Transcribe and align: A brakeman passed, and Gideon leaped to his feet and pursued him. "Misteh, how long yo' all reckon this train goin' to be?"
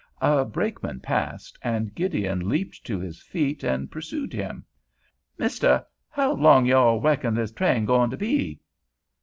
A 0.19 0.43
brakeman 0.45 0.99
passed, 0.99 1.59
and 1.61 1.93
Gideon 1.93 2.49
leaped 2.49 2.83
to 2.85 2.97
his 2.99 3.21
feet 3.21 3.63
and 3.63 3.91
pursued 3.91 4.33
him. 4.33 4.65
"Misteh, 5.37 5.81
how 6.09 6.33
long 6.33 6.65
yo' 6.65 6.81
all 6.81 6.99
reckon 6.99 7.35
this 7.35 7.51
train 7.51 7.85
goin' 7.85 8.09
to 8.09 8.17
be?" 8.17 8.61